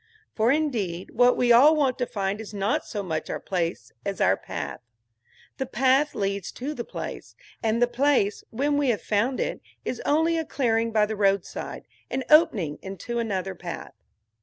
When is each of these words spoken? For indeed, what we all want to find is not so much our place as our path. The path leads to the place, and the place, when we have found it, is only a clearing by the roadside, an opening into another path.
For 0.33 0.51
indeed, 0.51 1.11
what 1.11 1.37
we 1.37 1.51
all 1.51 1.75
want 1.75 1.99
to 1.99 2.07
find 2.07 2.41
is 2.41 2.55
not 2.55 2.83
so 2.87 3.03
much 3.03 3.29
our 3.29 3.39
place 3.39 3.91
as 4.03 4.19
our 4.19 4.35
path. 4.35 4.79
The 5.59 5.67
path 5.67 6.15
leads 6.15 6.51
to 6.53 6.73
the 6.73 6.83
place, 6.83 7.35
and 7.61 7.83
the 7.83 7.87
place, 7.87 8.43
when 8.49 8.77
we 8.79 8.89
have 8.89 9.03
found 9.03 9.39
it, 9.39 9.61
is 9.85 10.01
only 10.03 10.39
a 10.39 10.43
clearing 10.43 10.91
by 10.91 11.05
the 11.05 11.15
roadside, 11.15 11.85
an 12.09 12.23
opening 12.31 12.79
into 12.81 13.19
another 13.19 13.53
path. 13.53 13.93